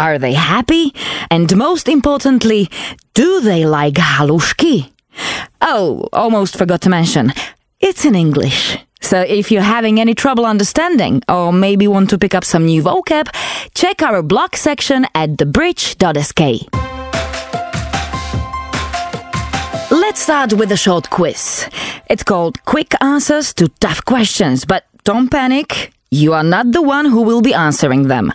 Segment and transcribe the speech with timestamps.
[0.00, 0.94] Are they happy?
[1.30, 2.70] And most importantly,
[3.12, 4.90] do they like halushki?
[5.60, 7.34] Oh, almost forgot to mention,
[7.80, 8.78] it's in English.
[9.02, 12.82] So if you're having any trouble understanding, or maybe want to pick up some new
[12.82, 13.28] vocab,
[13.74, 16.40] check our blog section at thebridge.sk.
[19.90, 21.68] Let's start with a short quiz.
[22.08, 25.92] It's called Quick Answers to Tough Questions, but don't panic.
[26.12, 28.32] You are not the one who will be answering them.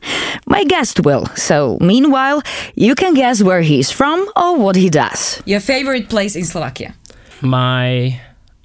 [0.47, 2.41] My guest will, so meanwhile,
[2.75, 5.41] you can guess where he's from or what he does.
[5.45, 6.93] Your favorite place in Slovakia?
[7.41, 8.19] my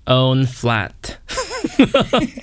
[0.07, 1.19] own flat.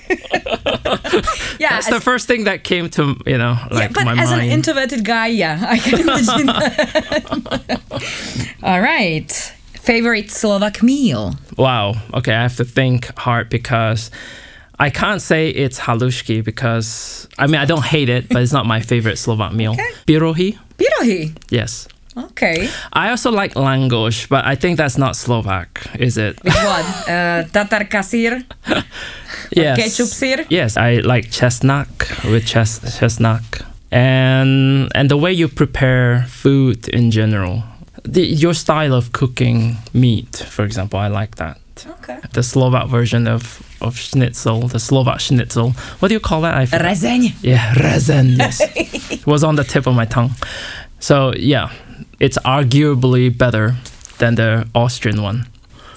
[1.60, 4.42] Yeah, That's the first thing that came to you know like but my as mind.
[4.44, 6.50] an introverted guy, yeah, I can imagine.
[8.62, 9.32] All right.
[9.82, 11.34] Favorite Slovak meal?
[11.58, 11.96] wow.
[12.14, 14.12] Okay, I have to think hard because
[14.80, 18.66] I can't say it's halushki because I mean I don't hate it, but it's not
[18.66, 19.76] my favorite Slovak meal.
[20.06, 20.58] Birohi.
[20.78, 21.36] Pirohi.
[21.50, 21.88] Yes.
[22.18, 22.70] Okay.
[22.94, 26.42] I also like langosh, but I think that's not Slovak, is it?
[26.44, 26.86] With what?
[27.10, 28.44] Uh, tatar kasir?
[29.52, 29.78] yes.
[29.78, 30.46] ketchup syr?
[30.50, 31.88] Yes, I like chestnut
[32.26, 33.44] with ches- chestnut,
[33.92, 37.64] and and the way you prepare food in general,
[38.08, 41.60] the, your style of cooking meat, for example, I like that.
[41.86, 42.20] Okay.
[42.34, 45.72] The Slovak version of of schnitzel, the Slovak schnitzel.
[46.00, 46.56] What do you call that?
[46.56, 46.86] I forgot.
[46.86, 47.34] Rezeň.
[47.44, 48.38] yeah, rezen.
[48.38, 50.32] Yes, it was on the tip of my tongue.
[51.00, 51.70] So yeah,
[52.20, 53.76] it's arguably better
[54.18, 55.46] than the Austrian one.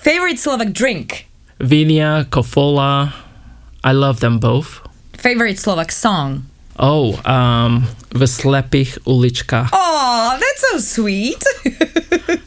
[0.01, 1.29] Favorite Slovak drink?
[1.61, 3.13] Vinea, Kofola,
[3.85, 4.81] I love them both.
[5.17, 6.50] Favorite Slovak song?
[6.79, 9.69] Oh, um, v slepých uličkách.
[9.73, 11.43] Oh, that's so sweet.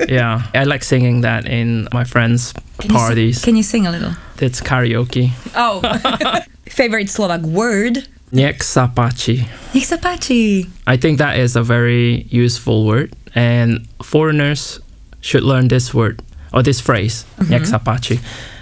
[0.08, 2.54] Yeah, I like singing that in my friends'
[2.90, 3.42] parties.
[3.44, 4.14] Can you sing a little?
[4.40, 5.32] it's karaoke.
[5.56, 5.82] Oh.
[6.68, 8.08] Favorite Slovak word?
[8.32, 9.48] Nech sa páči.
[9.74, 10.68] Nech.
[10.88, 14.80] I think that is a very useful word, and foreigners
[15.22, 17.26] should learn this word or this phrase.
[17.48, 18.20] Nech páči.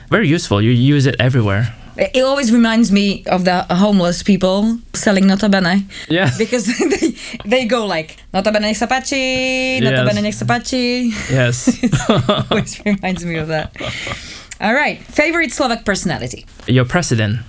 [0.10, 0.62] Very useful.
[0.62, 1.74] You use it everywhere.
[1.98, 5.84] It always reminds me of the homeless people selling notabene.
[6.10, 6.30] Yeah.
[6.38, 7.16] Because they,
[7.46, 10.38] they go like, notabene nech sa páči, notabene Yes.
[10.40, 11.12] sa páči.
[11.30, 11.68] Yes.
[12.52, 13.76] always reminds me of that.
[14.62, 15.00] All right.
[15.10, 16.46] Favorite Slovak personality?
[16.68, 17.40] Your president,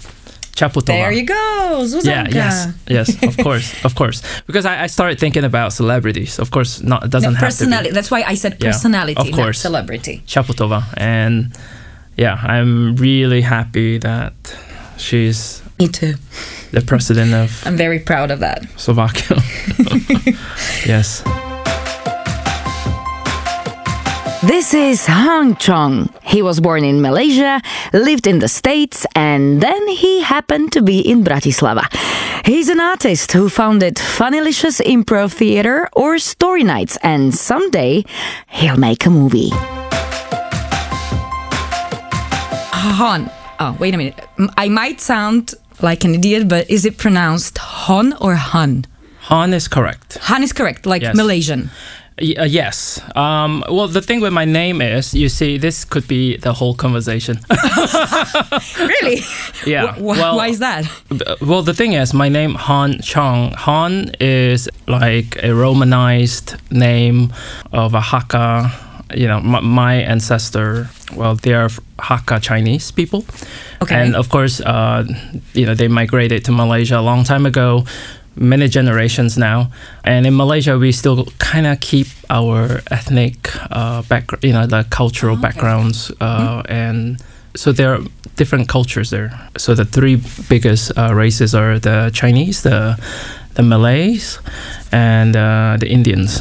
[0.56, 0.86] Chaputova.
[0.86, 1.84] There you go.
[1.84, 2.04] Zuzanka.
[2.04, 2.54] Yeah, yes,
[2.88, 4.22] yes, of course, of course.
[4.46, 6.38] Because I, I started thinking about celebrities.
[6.38, 7.88] Of course, not it doesn't have personality.
[7.88, 9.60] to be That's why I said Yeah, personality, of not course.
[9.60, 10.22] celebrity.
[10.26, 11.52] Chaputova, and
[12.16, 14.32] yeah, I'm really happy that
[14.98, 16.14] she's Me too.
[16.72, 18.62] the president of I'm very proud of that.
[18.76, 19.36] Slovakia.
[20.86, 21.22] yes.
[24.44, 26.08] This is Hon Chong.
[26.24, 27.62] He was born in Malaysia,
[27.92, 31.86] lived in the States, and then he happened to be in Bratislava.
[32.44, 38.04] He's an artist who founded Funnylicious Improv Theater or Story Nights, and someday
[38.48, 39.52] he'll make a movie.
[42.82, 43.30] Hon.
[43.60, 44.18] Oh, wait a minute.
[44.56, 48.84] I might sound like an idiot, but is it pronounced Hon or Hun?
[49.28, 50.18] Han is correct.
[50.22, 51.14] Han is correct, like Yes.
[51.16, 51.70] Malaysian.
[52.20, 53.00] Y- uh, yes.
[53.16, 56.74] Um, well, the thing with my name is, you see, this could be the whole
[56.74, 57.38] conversation.
[58.78, 59.20] Really?
[59.66, 59.94] yeah.
[59.94, 60.84] Wh- well, why is that?
[61.10, 63.52] Uh, Well, the thing is, my name Han Chong.
[63.52, 67.32] Han is like a Romanized name
[67.72, 68.70] of a Hakka.
[69.16, 70.88] You know, my, my ancestor.
[71.16, 71.68] Well, they are
[71.98, 73.24] Hakka Chinese people,
[73.82, 73.94] Okay.
[73.94, 75.04] and of course, uh,
[75.54, 77.84] you know, they migrated to Malaysia a long time ago,
[78.36, 79.70] many generations now.
[80.04, 83.36] And in Malaysia, we still kind of keep our ethnic
[83.70, 87.18] uh, background, you know, the cultural backgrounds, uh, and
[87.54, 88.00] so there are
[88.36, 89.30] different cultures there.
[89.58, 90.16] So the three
[90.48, 92.96] biggest uh, races are the Chinese, the
[93.54, 94.38] the Malays,
[94.90, 96.40] and uh, the Indians.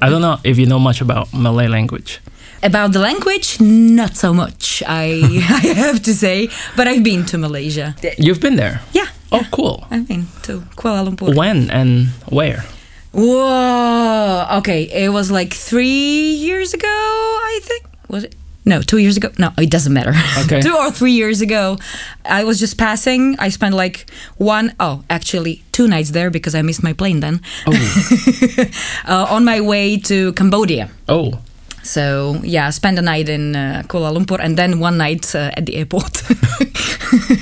[0.00, 2.20] I don't know if you know much about Malay language.
[2.62, 4.82] About the language, not so much.
[4.86, 5.18] I
[5.64, 7.96] I have to say, but I've been to Malaysia.
[8.18, 8.80] You've been there.
[8.92, 9.06] Yeah.
[9.32, 9.48] Oh, yeah.
[9.50, 9.84] cool.
[9.90, 11.34] I've been to Kuala Lumpur.
[11.34, 12.64] When and where?
[13.12, 14.46] Whoa.
[14.58, 17.84] Okay, it was like three years ago, I think.
[18.08, 18.36] Was it?
[18.64, 19.30] No, two years ago.
[19.38, 20.14] No, it doesn't matter.
[20.44, 20.60] Okay.
[20.68, 21.78] two or three years ago,
[22.24, 23.36] I was just passing.
[23.40, 24.08] I spent like
[24.38, 27.40] one, oh, actually two nights there because I missed my plane then.
[27.66, 28.66] Oh,
[29.08, 30.90] uh, on my way to Cambodia.
[31.08, 31.41] oh,
[31.82, 35.66] So yeah, spend a night in uh, Kuala Lumpur and then one night uh, at
[35.66, 36.22] the airport.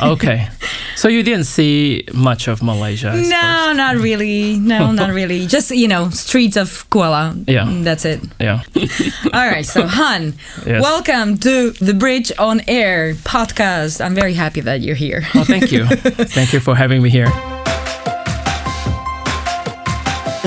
[0.03, 0.49] Okay.
[0.97, 3.11] so you didn't see much of Malaysia.
[3.11, 4.57] I no, not really.
[4.59, 5.47] No, not really.
[5.47, 7.35] Just you know, streets of Kuala.
[7.47, 7.69] Yeah.
[7.85, 8.21] that's it.
[8.41, 8.63] Yeah.
[9.33, 10.35] All right, so Han,
[10.67, 10.83] Yes.
[10.83, 14.05] welcome to the Bridge on Air podcast.
[14.05, 15.23] I'm very happy that you're here.
[15.35, 15.87] Well, thank you.
[15.87, 17.31] thank you for having me here.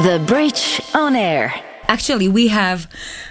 [0.04, 1.54] The Bridge on Air.
[1.88, 2.88] Actually, we have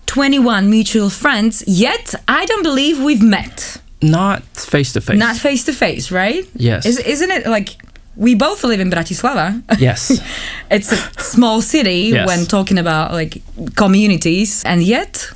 [0.06, 3.78] 21 mutual friends, yet I don't believe we've met.
[4.00, 5.18] Not face to face.
[5.18, 6.44] Not face to face, right?
[6.56, 6.86] Yes.
[6.86, 7.76] Is, isn't it like
[8.16, 9.62] we both live in Bratislava?
[9.78, 10.20] Yes.
[10.70, 12.26] it's a small city Yes.
[12.26, 13.42] when talking about like
[13.76, 15.30] communities, and yet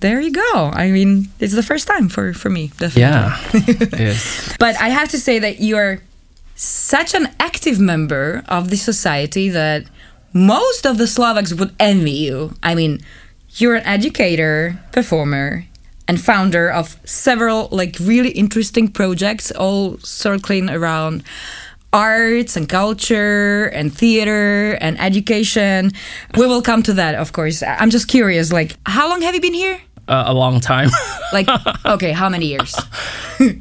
[0.00, 0.70] there you go.
[0.74, 2.68] I mean, it's the first time for for me.
[2.78, 3.00] Definitely.
[3.02, 3.98] Yeah.
[4.08, 4.56] yes.
[4.58, 6.00] But I have to say that you're
[6.54, 9.84] such an active member of the society that
[10.36, 12.52] most of the Slovaks would envy you.
[12.62, 13.00] I mean,
[13.56, 15.64] you're an educator, performer,
[16.06, 21.24] and founder of several like really interesting projects all circling around
[21.92, 25.90] arts and culture and theater and education.
[26.36, 27.62] We will come to that, of course.
[27.62, 29.80] I'm just curious like how long have you been here?
[30.06, 30.90] Uh, a long time.
[31.32, 31.48] Like
[31.84, 32.76] okay, how many years?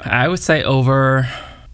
[0.01, 1.27] I would say over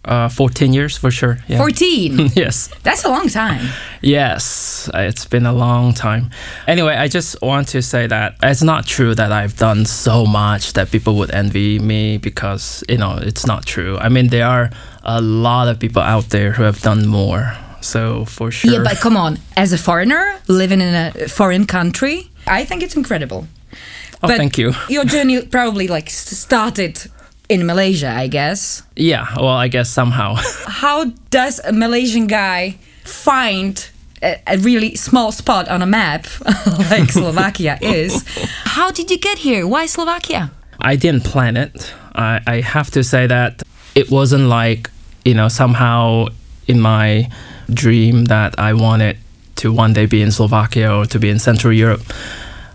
[0.04, 1.38] uh, 14 years for sure.
[1.48, 1.58] Yeah.
[1.58, 2.30] 14.
[2.34, 2.68] yes.
[2.82, 3.68] That's a long time.
[4.00, 6.30] Yes, uh, it's been a long time.
[6.66, 10.72] Anyway, I just want to say that it's not true that I've done so much
[10.72, 13.96] that people would envy me because, you know, it's not true.
[13.98, 14.70] I mean, there are
[15.04, 17.56] a lot of people out there who have done more.
[17.80, 18.72] So for sure.
[18.72, 22.96] Yeah, but come on, as a foreigner living in a foreign country, I think it's
[22.96, 23.46] incredible.
[23.72, 24.72] oh, but thank you.
[24.88, 27.10] Your journey probably like started
[27.48, 28.82] in Malaysia, I guess.
[28.96, 30.34] Yeah, well, I guess somehow.
[30.66, 33.88] How does a Malaysian guy find
[34.22, 36.26] a, a really small spot on a map
[36.90, 38.24] like Slovakia is?
[38.64, 39.66] How did you get here?
[39.66, 40.50] Why Slovakia?
[40.80, 41.92] I didn't plan it.
[42.14, 43.62] I, I have to say that
[43.94, 44.90] it wasn't like,
[45.24, 46.26] you know, somehow
[46.66, 47.28] in my
[47.72, 49.18] dream that I wanted
[49.56, 52.02] to one day be in Slovakia or to be in Central Europe.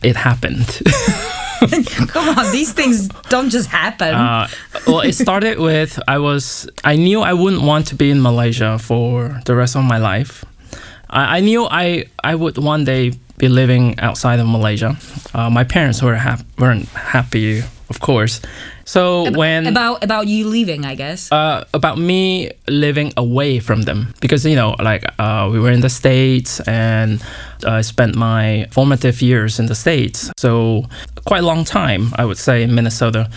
[0.04, 0.82] It happened.
[2.14, 4.14] Come on, these things don't just happen.
[4.14, 4.48] uh,
[4.86, 8.78] well, it started with I was, I knew I wouldn't want to be in Malaysia
[8.80, 10.46] for the rest of my life.
[11.10, 14.96] I, I knew I, I would one day be living outside of Malaysia.
[15.34, 18.42] Uh, my parents were hap- weren't happy, of course.
[18.86, 21.30] So when about about you leaving, I guess.
[21.32, 25.82] uh, about me living away from them because you know like uh, we were in
[25.82, 27.22] the states and
[27.66, 30.86] I spent my formative years in the states so
[31.26, 33.30] quite a long time I would say in Minnesota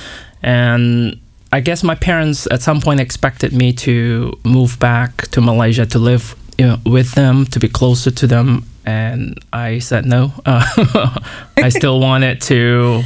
[0.43, 1.19] and
[1.53, 5.99] I guess my parents at some point expected me to move back to Malaysia to
[5.99, 11.19] live you know, with them to be closer to them and I said no uh,
[11.57, 13.03] I still wanted to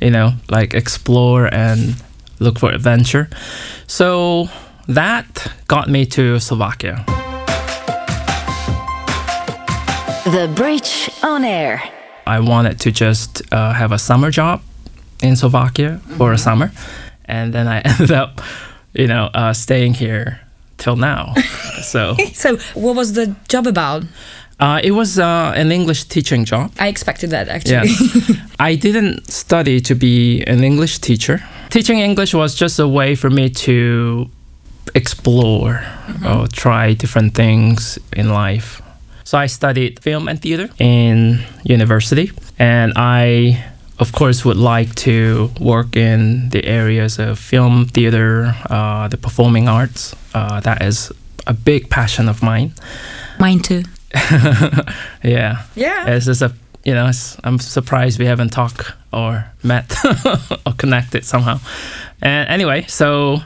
[0.00, 1.96] you know, like explore and
[2.38, 3.28] look for adventure.
[3.86, 4.48] So
[4.88, 7.04] that got me to Slovakia.
[10.26, 11.80] The Bridge on Air.
[12.26, 14.60] I wanted to just uh, have a summer job
[15.22, 16.72] in Slovakia for a summer,
[17.26, 18.40] and then I ended up,
[18.92, 20.40] you know, uh, staying here
[20.78, 21.34] till now.
[21.82, 24.02] so So, what was the job about?
[24.58, 26.72] uh, it was uh, an English teaching job.
[26.80, 27.88] I expected that actually.
[27.88, 28.40] Yes.
[28.58, 31.40] I didn't study to be an English teacher.
[31.70, 34.28] Teaching English was just a way for me to
[34.94, 35.84] explore
[36.26, 38.80] or try different things in life.
[39.26, 42.30] So I studied film and theater in university,
[42.60, 43.60] and I,
[43.98, 49.66] of course, would like to work in the areas of film, theater, uh, the performing
[49.66, 50.14] arts.
[50.32, 51.10] Uh, that is
[51.48, 52.72] a big passion of mine.
[53.40, 53.82] Mine too.
[55.24, 55.64] Yeah.
[55.74, 56.06] Yeah.
[56.06, 56.52] It's just a
[56.84, 59.92] you know, it's, I'm surprised we haven't talked or met
[60.66, 61.58] or connected somehow.
[62.22, 63.40] And anyway, so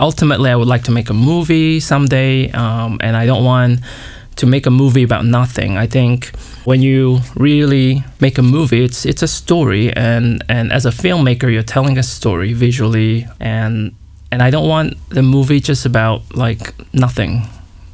[0.00, 3.80] ultimately, I would like to make a movie someday, um, and I don't want
[4.38, 5.76] to make a movie about nothing.
[5.76, 6.32] I think
[6.64, 11.52] when you really make a movie, it's it's a story, and and as a filmmaker,
[11.52, 13.94] you're telling a story visually, and
[14.30, 17.42] and I don't want the movie just about like nothing.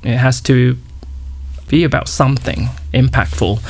[0.02, 0.76] It has to
[1.68, 3.60] be about something impactful.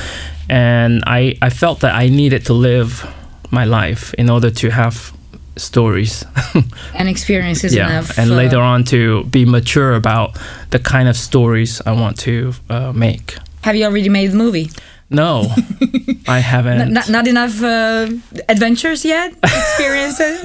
[0.49, 3.11] And I, I felt that I needed to live
[3.51, 5.14] my life in order to have
[5.57, 6.25] stories.
[6.95, 7.89] And experiences yeah.
[7.89, 8.17] enough.
[8.17, 10.37] and uh, later on to be mature about
[10.71, 13.35] the kind of stories I want to uh, make.
[13.63, 14.69] Have you already made the movie?
[15.09, 15.53] No,
[16.27, 16.81] I haven't.
[16.81, 18.07] N- not, not enough uh,
[18.49, 19.33] adventures yet?
[19.43, 20.41] Experiences?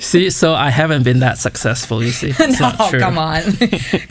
[0.00, 2.30] see, so I haven't been that successful, you see.
[2.30, 2.98] It's no, not true.
[2.98, 3.42] come on.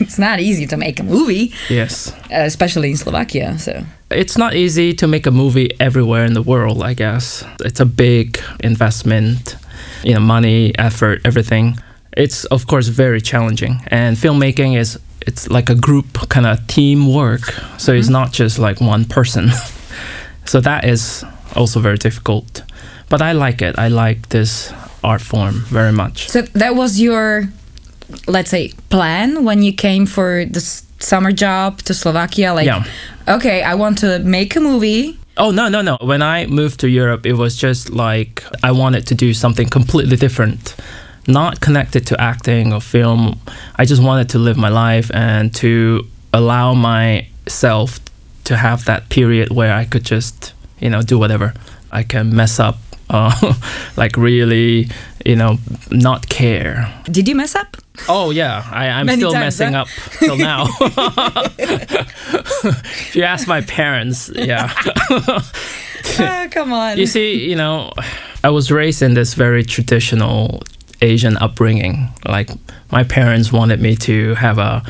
[0.00, 2.12] it's not easy to make a movie, Yes.
[2.32, 3.58] uh, especially in Slovakia.
[3.58, 7.44] So It's not easy to make a movie everywhere in the world, I guess.
[7.60, 9.56] It's a big investment,
[10.02, 11.78] you know, money, effort, everything.
[12.16, 13.80] It's of course very challenging.
[13.88, 17.42] And filmmaking is it's like a group kind of teamwork.
[17.78, 18.12] So it's mm-hmm.
[18.12, 19.50] not just like one person.
[20.44, 21.24] so that is
[21.56, 22.62] also very difficult.
[23.08, 23.78] But I like it.
[23.78, 24.72] I like this
[25.02, 26.28] art form very much.
[26.28, 27.48] So that was your,
[28.26, 32.54] let's say, plan when you came for the s- summer job to Slovakia.
[32.54, 32.84] Like, Yeah.
[33.28, 35.18] okay, I want to make a movie.
[35.36, 35.96] Oh no no no!
[36.00, 40.16] When I moved to Europe, it was just like I wanted to do something completely
[40.16, 40.76] different,
[41.26, 43.40] not connected to acting or film.
[43.76, 47.98] I just wanted to live my life and to allow myself
[48.44, 51.52] to have that period where I could just you know do whatever.
[51.90, 52.78] I can mess up,
[53.10, 53.54] uh,
[53.96, 54.88] like really
[55.24, 55.58] you know
[55.90, 56.94] not care.
[57.10, 57.76] Did you mess up?
[58.08, 59.82] Oh yeah, I, I'm Many still times, messing huh?
[59.82, 59.88] up
[60.20, 60.66] till now.
[63.14, 64.72] if you ask my parents, yeah.
[66.18, 66.98] Ah, come on.
[66.98, 67.92] You see, you know,
[68.42, 70.64] I was raised in this very traditional
[71.00, 72.08] Asian upbringing.
[72.26, 72.50] Like
[72.90, 74.82] my parents wanted me to have a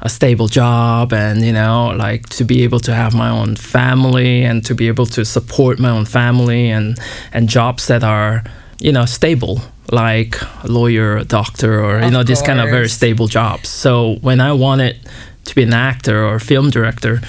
[0.00, 4.44] a stable job and you know like to be able to have my own family
[4.44, 6.96] and to be able to support my own family and
[7.32, 8.44] and jobs that are
[8.78, 13.26] you know stable like lawyer doctor or you Of know these kind of very stable
[13.26, 15.00] jobs so when i wanted
[15.48, 17.20] to be an actor or film director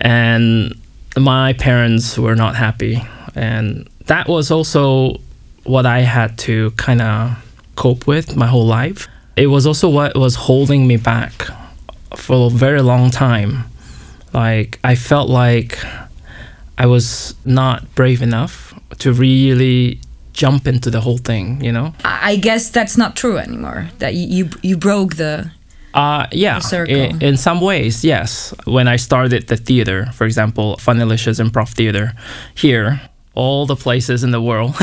[0.00, 0.74] and
[1.16, 3.02] my parents were not happy
[3.34, 5.20] and that was also
[5.64, 7.30] what i had to kind of
[7.76, 11.46] cope with my whole life it was also what was holding me back
[12.16, 13.64] for a very long time
[14.32, 15.78] like i felt like
[16.78, 19.98] i was not brave enough to really
[20.32, 21.94] jump into the whole thing you know
[22.32, 23.90] I guess that's not true anymore.
[23.98, 25.50] That you, you broke the.
[25.94, 28.54] Uh, yeah, in, in some ways, yes.
[28.64, 32.14] When I started the theater, for example, Funnylicious Improv Theater,
[32.54, 33.00] here,
[33.34, 34.74] all the places in the world,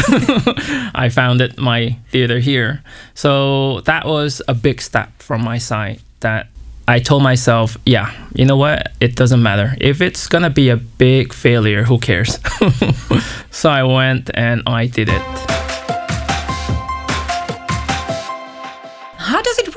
[0.94, 2.84] I founded my theater here.
[3.13, 6.48] So that was a big step from my side that
[6.88, 8.92] I told myself, yeah, you know what?
[9.00, 9.75] It doesn't matter.
[9.80, 12.39] If it's going to be a big failure, who cares?
[13.51, 15.69] so I went and I did it.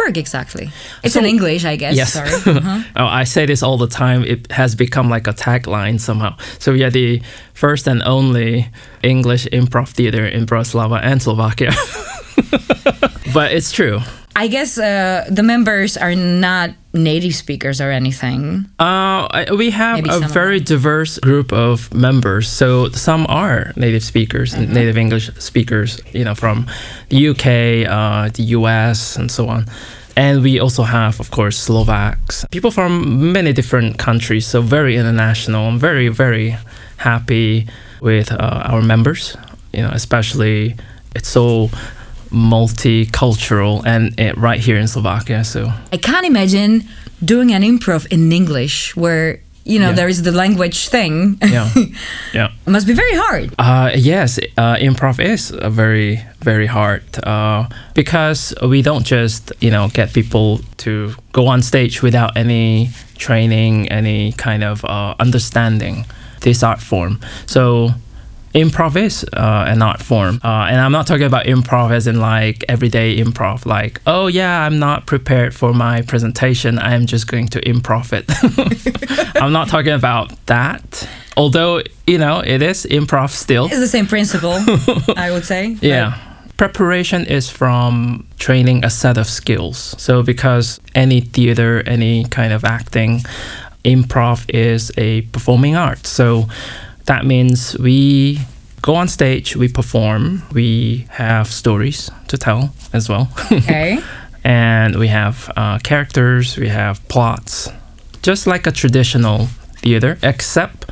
[0.06, 0.71] Work exactly?
[1.02, 1.94] It's So- in English, I guess.
[1.97, 2.12] Yes.
[2.12, 2.30] Sorry.
[2.59, 2.82] Uh-huh.
[2.97, 4.25] Oh, I say this all the time.
[4.25, 6.37] It has become like a tagline somehow.
[6.59, 7.23] So we are the
[7.54, 8.68] first and only
[9.02, 11.73] English improv theater in Bratislava and Slovakia.
[13.35, 14.00] but it's true.
[14.35, 18.67] I guess uh, the members are not native speakers or anything.
[18.79, 22.49] Uh, we have Maybe a very diverse group of members.
[22.49, 24.73] So some are native speakers, Mm-hmm.
[24.73, 26.67] native English speakers, you know, from
[27.09, 27.47] the UK,
[27.89, 29.67] uh, the US, and so on.
[30.17, 34.47] And we also have, of course, Slovaks, people from many different countries.
[34.47, 35.67] So very international.
[35.69, 36.57] I'm very, very
[36.99, 37.67] happy
[38.01, 38.37] with uh,
[38.73, 39.37] our members.
[39.73, 40.77] You know, especially
[41.15, 41.71] it's so
[42.33, 45.45] multicultural and it, right here in Slovakia.
[45.45, 46.85] So I can't imagine
[47.25, 49.95] doing an improv in English where you know Yeah.
[49.95, 51.39] there is the language thing.
[51.41, 51.71] yeah,
[52.35, 52.49] yeah.
[52.67, 53.55] it must be very hard.
[53.59, 59.71] Uh, yes, uh, improv is a very, very hard uh, because we don't just, you
[59.71, 66.07] know, get people to go on stage without any training, any kind of uh, understanding
[66.41, 67.21] this art form.
[67.47, 67.95] So
[68.54, 70.40] improv is uh, an art form.
[70.44, 74.64] Uh, and I'm not talking about improv as in like everyday improv, like, oh yeah,
[74.64, 76.78] I'm not prepared for my presentation.
[76.78, 79.37] I'm just going to improv it.
[79.42, 81.09] I'm not talking about that.
[81.37, 83.66] Although, you know, it is improv still.
[83.66, 84.52] It's the same principle,
[85.16, 85.76] I would say.
[85.80, 86.18] Yeah.
[86.59, 89.97] Preparation is from training a set of skills.
[89.99, 93.23] So, because any theater, any kind of acting,
[93.85, 96.06] improv is a performing art.
[96.06, 96.49] So,
[97.06, 98.40] that means we
[98.82, 103.30] go on stage, we perform, we have stories to tell as well.
[103.50, 103.99] Okay.
[104.44, 107.68] and we have uh, characters, we have plots,
[108.23, 110.90] just like a traditional theater, except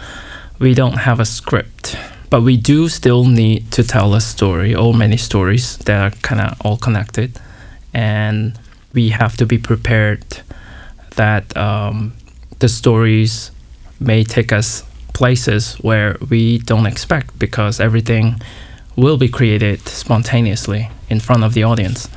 [0.59, 1.97] we don't have a script.
[2.31, 6.41] But we do still need to tell a story, or many stories that are kind
[6.41, 7.41] of all connected.
[7.93, 8.57] And
[8.93, 10.25] we have to be prepared
[11.17, 12.13] that um,
[12.61, 13.51] the stories
[13.99, 18.41] may take us places where we don't expect because everything
[18.97, 22.09] will be created spontaneously in front of the audience.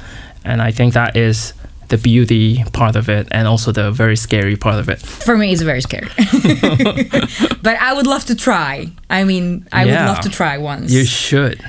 [0.43, 1.53] And I think that is
[1.89, 5.00] the beauty part of it and also the very scary part of it.
[5.00, 6.07] For me, it's very scary.
[7.62, 8.88] but I would love to try.
[9.09, 10.91] I mean, I would love to try once.
[10.91, 11.59] You should.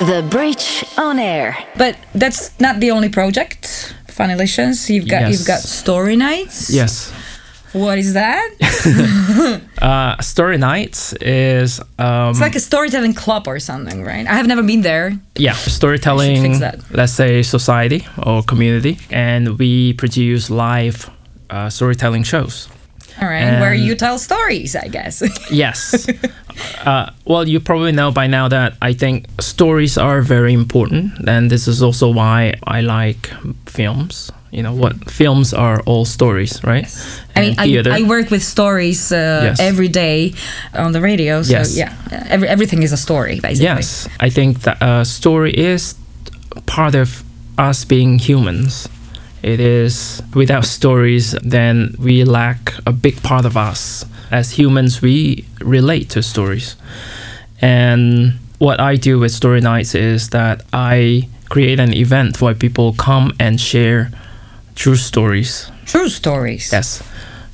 [0.00, 1.56] The Bridge on Air.
[1.76, 3.94] but that's not the only project.
[4.06, 4.88] Funnylicious.
[4.88, 5.32] You've got Yes.
[5.32, 6.70] you've got story nights.
[6.70, 7.12] Yes.
[7.72, 8.48] What is that?
[9.78, 14.26] Uh, story nights is um, It's like a storytelling club or something, right?
[14.26, 15.16] I have never been there.
[15.36, 16.60] yeah storytelling.
[16.90, 21.08] Let's say society or community, and we produce live
[21.50, 22.68] uh, storytelling shows.
[23.22, 25.22] All right, where you tell stories, I guess.
[25.50, 26.06] Yes.
[26.84, 31.50] uh, well, you probably know by now that I think stories are very important, and
[31.50, 33.30] this is also why I like
[33.66, 34.32] films.
[34.50, 36.86] You know, what films are all stories, right?
[37.36, 37.54] I mean,
[37.86, 37.98] I.
[38.00, 39.60] I work with stories uh, Yes.
[39.60, 40.32] every day
[40.74, 41.42] on the radio.
[41.42, 41.76] So Yes.
[41.76, 41.92] yeah,
[42.30, 43.64] every, everything is a story, basically.
[43.76, 45.94] Yes, I think that uh, story is
[46.66, 47.22] part of
[47.58, 48.88] us being humans.
[49.42, 54.04] It is without stories, then we lack a big part of us.
[54.30, 56.76] As humans, we relate to stories.
[57.60, 62.92] And what I do with Story Nights is that I create an event where people
[62.94, 64.10] come and share
[64.78, 65.70] true stories.
[65.86, 66.70] True stories.
[66.72, 67.02] Yes.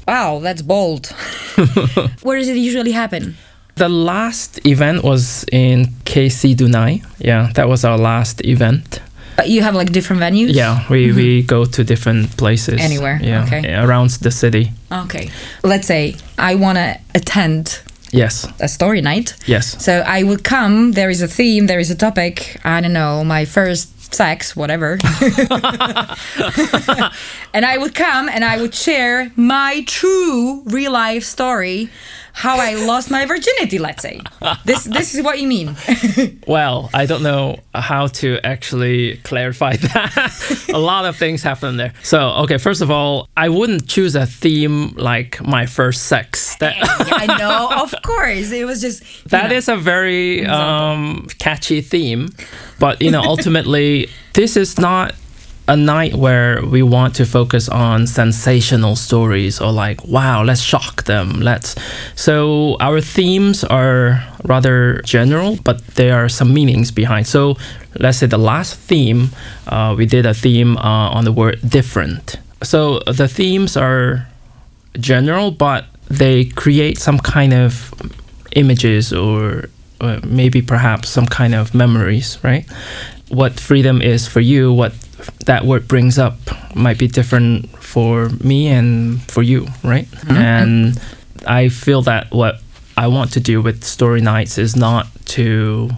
[0.07, 1.07] Wow, that's bold.
[2.23, 3.37] Where does it usually happen?
[3.77, 7.03] The last event was in KC Dunaj.
[7.19, 9.01] Yeah, that was our last event.
[9.37, 10.55] But you have like different venues?
[10.55, 11.17] Yeah, we, mm-hmm.
[11.17, 12.81] we go to different places.
[12.81, 13.75] Anywhere, Yeah, okay.
[13.75, 14.71] around the city.
[14.93, 15.31] Okay.
[15.65, 17.81] Let's say I want to attend
[18.13, 19.35] Yes, a story night.
[19.47, 19.83] yes.
[19.83, 23.25] So I would come, there is a theme, there is a topic, I don't know,
[23.25, 24.99] my first sex, whatever.
[27.53, 31.91] and I would come and I would share my true real life story,
[32.35, 34.21] how I lost my virginity, let's say.
[34.65, 35.77] This this is what you mean.
[36.47, 40.67] Well, I don't know how to actually clarify that.
[40.73, 41.95] a lot of things happen there.
[42.03, 46.57] So, okay, first of all, I wouldn't choose a theme like my first sex.
[46.57, 48.51] That I know, of course.
[48.53, 49.57] It was just that know.
[49.57, 52.29] is a very um, catchy theme,
[52.79, 55.15] but you know, ultimately, this is not
[55.67, 61.05] a night where we want to focus on sensational stories or like, wow, let's shock
[61.05, 61.41] them.
[61.41, 61.75] Let's.
[62.15, 67.27] So our themes are rather general, but there are some meanings behind.
[67.27, 67.57] So
[67.99, 69.31] let's say the last theme,
[69.67, 72.37] uh, we did a theme uh, on the word different.
[72.63, 74.29] So the themes are
[75.01, 77.93] general, but they create some kind of
[78.53, 82.67] images or, or maybe perhaps some kind of memories, right?
[83.29, 84.93] What freedom is for you, what
[85.47, 86.37] that word brings up
[86.75, 90.07] might be different for me and for you, right?
[90.07, 90.33] Mm-hmm.
[90.33, 91.45] And mm-hmm.
[91.47, 92.61] I feel that what
[92.97, 95.91] I want to do with story nights is not to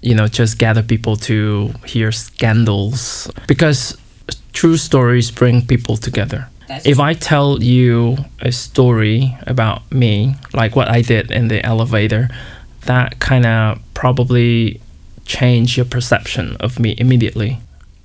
[0.00, 3.96] you know just gather people to hear scandals because
[4.52, 6.48] true stories bring people together.
[6.68, 11.64] That's if I tell you a story about me, like what I did in the
[11.64, 12.28] elevator,
[12.82, 14.80] that kind of probably
[15.24, 17.60] change your perception of me immediately,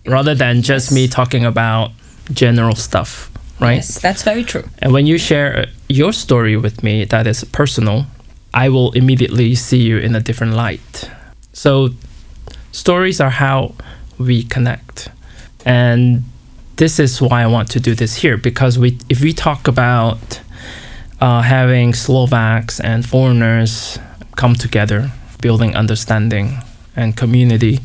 [0.06, 1.92] rather than just me talking about
[2.32, 3.76] general stuff, right?
[3.76, 4.64] Yes, that's very true.
[4.80, 8.06] And when you share your story with me that is personal,
[8.54, 11.10] I will immediately see you in a different light.
[11.54, 11.90] So,
[12.72, 13.76] stories are how
[14.18, 15.10] we connect.
[15.66, 16.24] And
[16.76, 20.42] this is why I want to do this here because we, if we talk about
[21.22, 23.98] uh, having Slovaks and foreigners
[24.36, 25.12] come together,
[25.42, 26.58] building understanding
[26.96, 27.80] and community,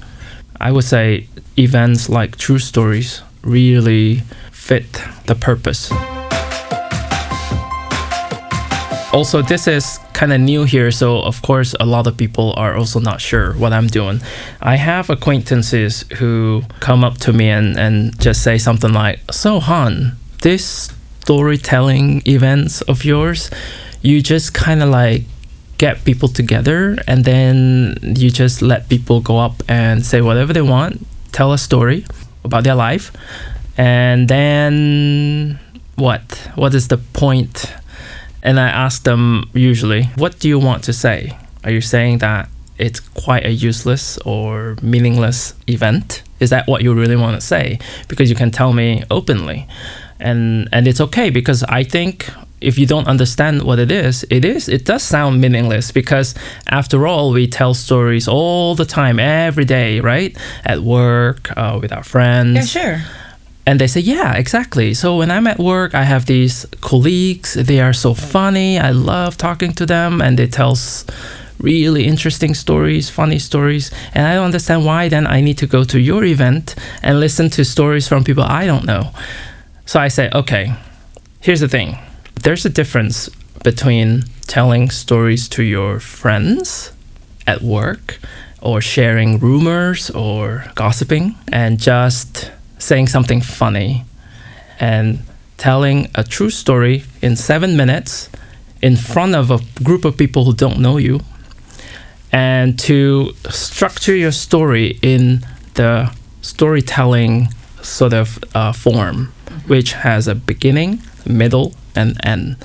[0.60, 5.90] I would say events like True Stories really fit the purpose.
[9.12, 12.76] Also, this is kind of new here, so of course, a lot of people are
[12.76, 14.20] also not sure what I'm doing.
[14.60, 19.60] I have acquaintances who come up to me and, and just say something like, So,
[19.60, 23.50] Han, this storytelling events of yours,
[24.02, 25.22] you just kind of like
[25.78, 30.62] get people together and then you just let people go up and say whatever they
[30.62, 32.04] want, tell a story
[32.44, 33.12] about their life,
[33.76, 35.58] and then
[35.94, 36.50] what?
[36.56, 37.72] What is the point?
[38.42, 41.36] And I ask them usually, what do you want to say?
[41.64, 46.22] Are you saying that it's quite a useless or meaningless event?
[46.40, 47.78] Is that what you really want to say?
[48.08, 49.66] Because you can tell me openly.
[50.20, 52.28] And and it's okay because I think
[52.60, 56.34] if you don't understand what it is, it is it does sound meaningless because
[56.68, 60.36] after all we tell stories all the time, every day, right?
[60.64, 62.74] At work, uh, with our friends.
[62.74, 63.00] Yeah, sure.
[63.66, 64.94] And they say, yeah, exactly.
[64.94, 67.52] So when I'm at work, I have these colleagues.
[67.52, 68.78] They are so funny.
[68.78, 70.74] I love talking to them, and they tell
[71.60, 73.90] really interesting stories, funny stories.
[74.14, 75.08] And I don't understand why.
[75.10, 78.64] Then I need to go to your event and listen to stories from people I
[78.64, 79.10] don't know.
[79.84, 80.72] So I say, okay,
[81.40, 81.98] here's the thing.
[82.42, 83.28] There's a difference
[83.64, 86.92] between telling stories to your friends
[87.48, 88.20] at work
[88.62, 94.04] or sharing rumors or gossiping and just saying something funny
[94.78, 95.18] and
[95.56, 98.30] telling a true story in seven minutes
[98.80, 101.20] in front of a group of people who don't know you
[102.30, 107.48] and to structure your story in the storytelling
[107.82, 109.32] sort of uh, form,
[109.66, 112.56] which has a beginning, middle, and end,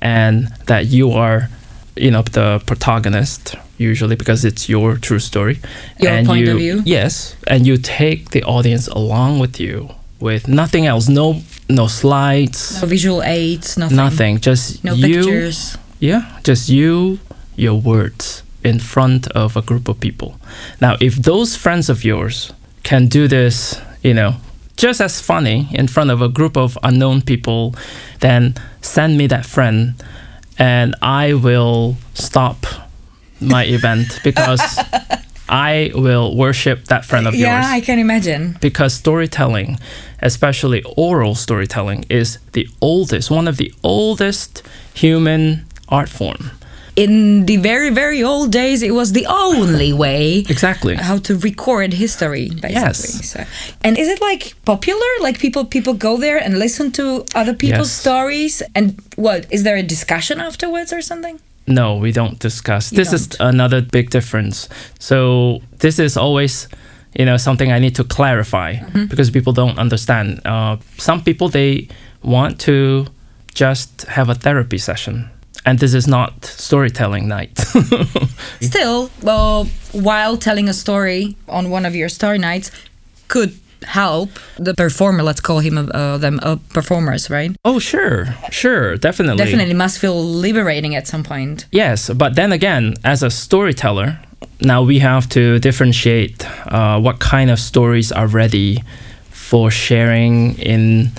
[0.00, 1.48] and that you are,
[1.96, 5.58] you know, the protagonist usually because it's your true story.
[5.98, 6.82] Your and point you, of view.
[6.84, 9.88] Yes, and you take the audience along with you
[10.20, 13.96] with nothing else, no no slides, No visual aids, nothing.
[13.96, 15.06] nothing, just No you.
[15.24, 15.76] pictures.
[16.00, 17.18] Yeah, just you,
[17.56, 20.36] your words in front of a group of people.
[20.80, 24.34] Now, if those friends of yours can do this, you know,
[24.82, 27.74] just as funny in front of a group of unknown people,
[28.20, 29.94] then send me that friend
[30.58, 32.66] and I will stop
[33.40, 34.60] my event because
[35.48, 38.56] I will worship that friend of Yeah, yours Yeah, I can imagine.
[38.60, 39.78] because storytelling,
[40.20, 44.62] especially oral storytelling, is the oldest, one of the oldest
[44.94, 46.50] human art form.
[46.94, 50.94] In the very, very old days, it was the only way Exactly.
[50.96, 52.72] how to record history, basically.
[52.72, 53.30] Yes.
[53.30, 53.44] So,
[53.82, 55.06] and is it like popular?
[55.20, 58.00] Like people, people go there and listen to other people's Yes.
[58.00, 61.40] stories, and what is there a discussion afterwards or something?
[61.66, 62.92] No, we don't discuss.
[62.92, 64.68] You this is another big difference.
[64.98, 66.68] So this is always,
[67.18, 69.06] you know, something I need to clarify Mm-hmm.
[69.06, 70.40] because people don't understand.
[70.44, 71.88] Uh, some people they
[72.22, 73.06] want to
[73.54, 75.30] just have a therapy session,
[75.64, 77.58] and this is not storytelling night.
[78.60, 82.70] Still, well, while telling a story on one of your story nights
[83.28, 85.22] could help the performer.
[85.22, 87.54] Let's call him uh, them uh, performers, right?
[87.64, 91.66] oh, sure, sure, definitely, Definitely must feel liberating at some point.
[91.72, 94.18] Yes, but then again, as a storyteller,
[94.60, 98.82] now we have to differentiate uh, what kind of stories are ready
[99.30, 101.10] for sharing in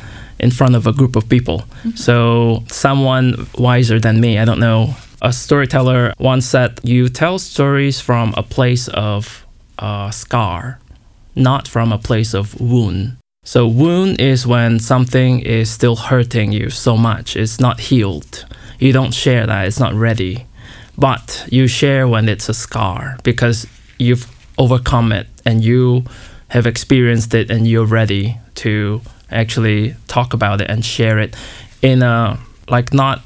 [0.44, 1.64] in front of a group of people.
[1.96, 4.96] So someone wiser than me, I don't know.
[5.22, 9.46] A storyteller once said, "You tell stories from a place of
[9.80, 10.80] uh, scar,
[11.36, 16.70] not from a place of wound." So wound is when something is still hurting you
[16.70, 18.46] so much, it's not healed.
[18.80, 20.46] You don't share that, it's not ready.
[20.98, 24.28] But you share when it's a scar because you've
[24.58, 26.04] overcome it and you
[26.50, 29.02] have experienced it and you're ready to
[29.34, 31.36] actually talk about it and share it
[31.82, 33.22] in a like not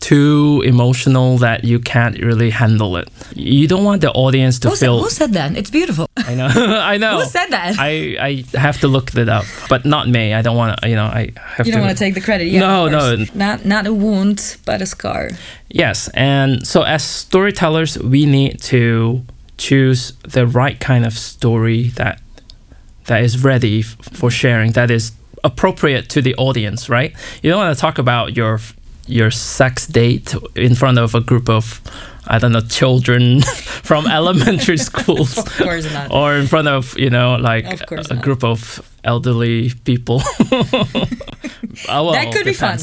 [0.00, 3.08] too emotional that you can't really handle it.
[3.34, 5.56] You don't want the audience to Who said, feel who said that?
[5.56, 6.08] It's beautiful.
[6.16, 7.76] I know I know Who said that?
[7.78, 10.32] I, I have to look it up, but not me.
[10.32, 10.88] I don't want to.
[10.88, 12.46] You know, I have you don't want to take the credit.
[12.46, 13.24] Yeah, No, no.
[13.34, 15.30] Not not a wound, but a scar.
[15.68, 19.22] Yes, and so as storytellers, we need to
[19.58, 22.20] choose the right kind of story that
[23.04, 24.72] that is ready for sharing.
[24.72, 25.12] That is
[25.44, 27.12] appropriate to the audience, right?
[27.42, 28.60] You don't want to talk about your
[29.06, 31.80] your sex date in front of a group of
[32.28, 33.40] I don't know children
[33.82, 35.36] from elementary schools.
[35.38, 36.10] Of course not.
[36.14, 38.22] or in front of you know like Of a not.
[38.24, 40.22] group of elderly people
[41.88, 42.78] Oh, well, that could be fun.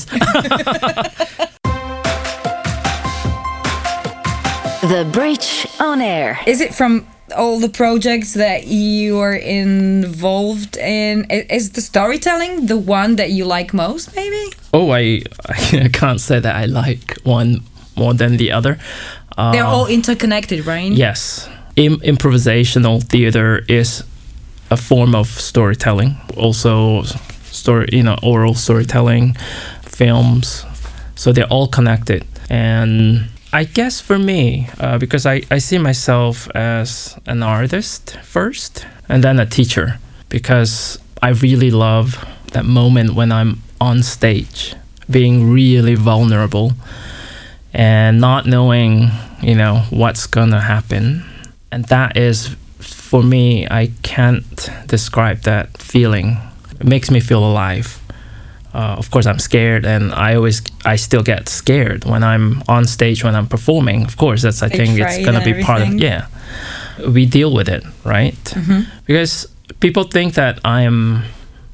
[4.82, 6.40] The Bridge on Air.
[6.46, 12.78] Is it from all the projects that you are involved in is the storytelling the
[12.78, 14.16] one that you like most?
[14.16, 14.54] Maybe.
[14.74, 15.22] oh I,
[15.86, 17.62] I can't say that i like one
[17.96, 18.78] more than the other
[19.38, 20.92] uh, They're all interconnected, right?
[20.92, 24.04] yes Im- improvisational theater is
[24.72, 27.04] a form of storytelling also
[27.52, 29.36] story you know oral storytelling
[29.84, 30.66] films
[31.16, 33.28] so they're all connected and
[33.62, 39.24] i guess for me uh, because I, I see myself as an artist first and
[39.24, 39.88] then a teacher
[40.30, 42.08] because i really love
[42.54, 44.76] that moment when i'm on stage
[45.10, 46.74] being really vulnerable
[47.74, 49.10] and not knowing
[49.42, 51.24] you know what's gonna happen.
[51.72, 56.38] And that is for me i can't describe that feeling.
[56.80, 58.02] It makes me feel alive
[58.78, 62.86] uh, of course i'm scared and i always i still get scared when i'm on
[62.86, 64.06] stage when i'm performing.
[64.06, 66.28] Of course that's i think it's gonna be part of yeah.
[67.18, 68.44] We deal with it right?
[68.56, 68.82] Mm-hmm.
[69.06, 69.48] because
[69.80, 71.24] people think that i'm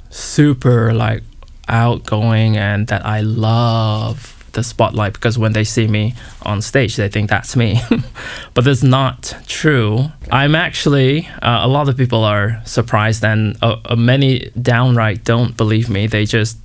[0.09, 1.23] super like
[1.67, 6.13] outgoing and that i love the spotlight because when they see me
[6.43, 7.81] on stage they think that's me
[8.53, 13.77] but that's not true i'm actually uh, a lot of people are surprised and uh,
[13.85, 16.57] uh, many downright don't believe me they just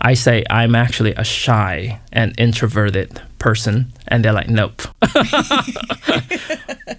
[0.00, 4.82] i say i'm actually a shy and introverted person and they're like nope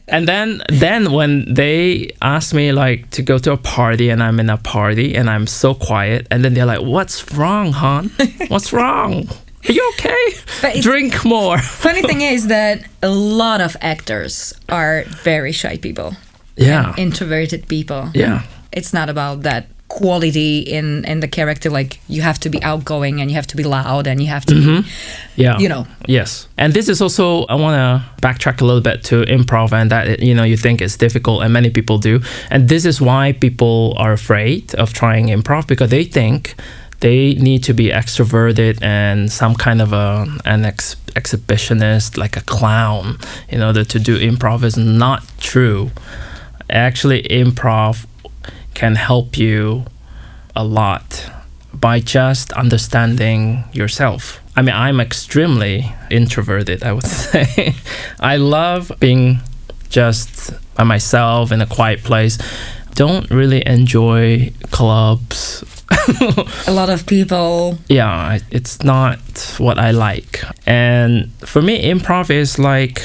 [0.07, 4.39] and then then when they ask me like to go to a party and I'm
[4.39, 8.11] in a party and I'm so quiet and then they're like, "What's wrong, hon?
[8.47, 9.29] What's wrong?
[9.69, 10.81] Are you okay?
[10.81, 16.15] Drink more." Funny thing is that a lot of actors are very shy people,
[16.57, 16.93] Yeah.
[16.97, 18.09] introverted people.
[18.13, 18.41] Yeah.
[18.71, 21.69] It's not about that quality in in the character.
[21.69, 24.45] Like you have to be outgoing and you have to be loud and you have
[24.45, 24.53] to.
[24.55, 24.87] Be, mm-hmm.
[25.35, 25.57] Yeah.
[25.59, 25.85] You know.
[26.07, 26.47] Yes.
[26.57, 30.19] And this is also, I want to backtrack a little bit to improv and that,
[30.19, 32.19] you know, you think it's difficult and many people do.
[32.51, 36.55] And this is why people are afraid of trying improv because they think
[36.99, 42.41] they need to be extroverted and some kind of a, an ex- exhibitionist, like a
[42.41, 45.91] clown, in order to do improv is not true.
[46.69, 48.05] Actually, improv
[48.73, 49.85] can help you
[50.55, 51.29] a lot
[51.73, 54.41] by just understanding yourself.
[54.55, 57.75] I mean, I'm extremely introverted, I would say.
[58.19, 59.39] I love being
[59.89, 62.37] just by myself in a quiet place.
[62.95, 65.63] Don't really enjoy clubs.
[66.67, 67.77] A lot of people.
[67.89, 69.19] yeah, it's not
[69.57, 70.43] what I like.
[70.65, 73.03] And for me, improv is like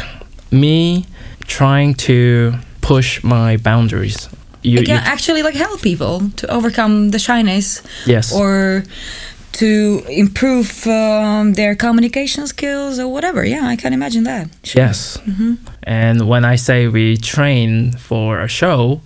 [0.50, 1.04] me
[1.46, 4.28] trying to push my boundaries.
[4.62, 8.32] You, It can you- actually like help people to overcome the shyness yes.
[8.32, 8.84] or
[9.52, 13.44] to improve um, their communication skills or whatever.
[13.44, 14.48] Yeah, I can imagine that.
[14.62, 14.82] Sure.
[14.82, 15.18] Yes.
[15.84, 19.00] And when I say we train for a show,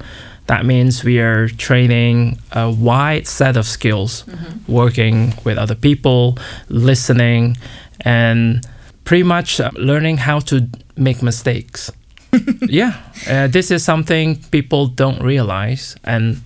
[0.49, 4.25] that means we are training a wide set of skills,
[4.67, 7.59] working with other people, listening,
[8.01, 8.67] and
[9.05, 11.93] pretty much uh, learning how to make mistakes.
[12.63, 16.41] yeah, uh, this is something people don't realize, and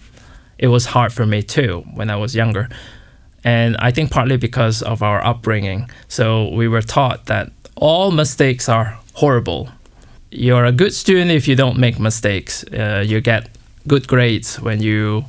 [0.58, 2.68] it was hard for me too when I was younger.
[3.44, 5.88] And I think partly because of our upbringing.
[6.08, 9.68] So we were taught that all mistakes are horrible.
[10.30, 12.64] You're a good student if you don't make mistakes.
[12.64, 13.48] Uh, you get
[13.86, 15.24] good grades when you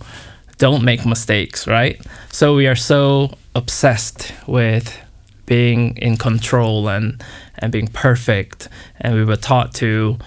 [0.58, 2.00] don't make mistakes, right?
[2.32, 4.98] So we are so obsessed with
[5.46, 7.22] being in control and
[7.60, 8.68] and being perfect,
[9.00, 10.18] and we were taught to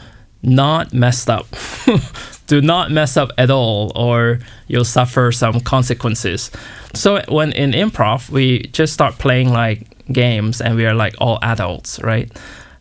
[0.43, 1.47] not mess up.
[2.47, 6.51] Do not mess up at all, or you'll suffer some consequences.
[6.95, 11.39] So when in improv, we just start playing like games, and we are like all
[11.43, 12.31] adults, right?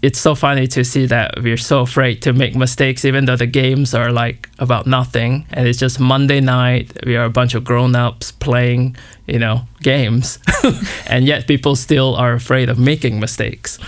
[0.06, 3.48] It's so funny to see that we're so afraid to make mistakes, even though the
[3.48, 6.92] games are like about nothing, and it's just Monday night.
[7.08, 10.38] We are a bunch of grown-ups playing, you know, games,
[11.08, 13.80] and yet people still are afraid of making mistakes.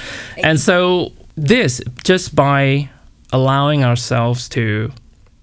[0.41, 2.89] And so this just by
[3.31, 4.91] allowing ourselves to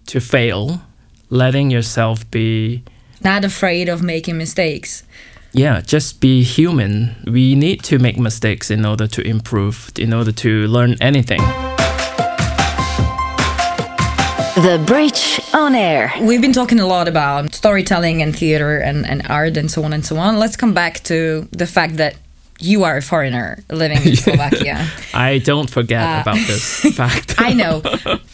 [0.06, 0.82] to fail,
[1.30, 2.82] letting yourself be
[3.20, 5.04] Not afraid of making mistakes.
[5.54, 7.14] Yeah, just be human.
[7.26, 11.40] We need to make mistakes in order to improve, in order to learn anything.
[14.56, 16.12] The Bridge on Air.
[16.20, 19.92] We've been talking a lot about storytelling and theater and, and art and so on
[19.92, 20.38] and so on.
[20.38, 22.16] Let's come back to the fact that
[22.60, 24.86] you are a foreigner living in Slovakia.
[25.12, 27.34] I don't forget Uh, about this fact.
[27.38, 27.82] I know,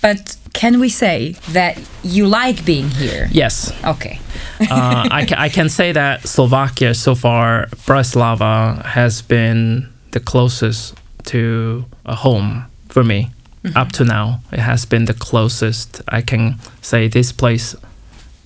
[0.03, 3.29] but can we say that you like being here?
[3.33, 4.19] yes, Okay.
[4.61, 10.95] uh, I, ca- I can say that Slovakia so far, Bratislava has been the closest
[11.33, 13.31] to a home for me
[13.77, 14.41] up to now.
[14.53, 17.77] It has been the closest I can say this place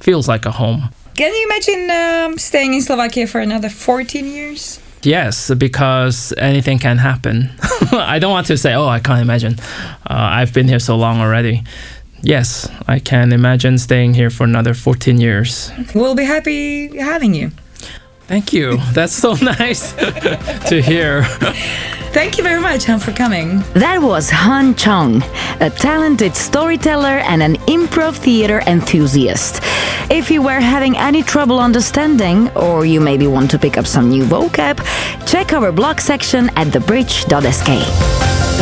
[0.00, 0.90] feels like a home.
[1.16, 4.80] Can you imagine um, staying in Slovakia for another 14 years?
[5.04, 7.50] Yes, because anything can happen.
[7.92, 9.54] I don't want to say, oh, I can't imagine.
[9.58, 11.62] Uh, I've been here so long already.
[12.22, 15.70] Yes, I can imagine staying here for another 14 years.
[15.94, 17.50] We'll be happy having you.
[18.26, 18.78] Thank you.
[18.92, 19.92] That's so nice
[20.68, 21.24] to hear.
[22.14, 23.58] Thank you very much, Han, for coming.
[23.74, 25.22] That was Han Chong,
[25.60, 29.60] a talented storyteller and an improv theater enthusiast.
[30.10, 34.08] If you were having any trouble understanding, or you maybe want to pick up some
[34.08, 34.78] new vocab,
[35.26, 37.66] check our blog section at thebridge.sk.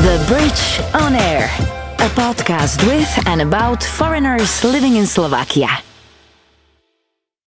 [0.02, 1.44] The Bridge on Air,
[1.98, 5.68] a podcast with and about foreigners living in Slovakia.